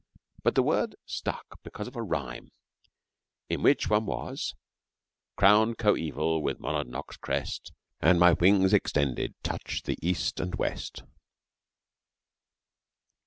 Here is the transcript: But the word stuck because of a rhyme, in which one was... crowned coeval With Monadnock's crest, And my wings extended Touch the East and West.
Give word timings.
But 0.41 0.55
the 0.55 0.63
word 0.63 0.95
stuck 1.05 1.61
because 1.61 1.87
of 1.87 1.95
a 1.95 2.01
rhyme, 2.01 2.49
in 3.49 3.61
which 3.61 3.87
one 3.87 4.07
was... 4.07 4.55
crowned 5.35 5.77
coeval 5.77 6.41
With 6.41 6.59
Monadnock's 6.59 7.17
crest, 7.17 7.71
And 7.99 8.19
my 8.19 8.33
wings 8.33 8.73
extended 8.73 9.35
Touch 9.43 9.83
the 9.83 9.99
East 10.01 10.39
and 10.39 10.55
West. 10.55 11.03